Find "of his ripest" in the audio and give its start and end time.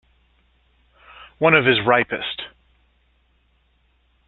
1.53-2.41